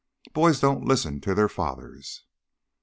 Boys 0.33 0.59
don't 0.59 0.83
listen 0.83 1.21
to 1.21 1.35
their 1.35 1.47
fathers." 1.47 2.23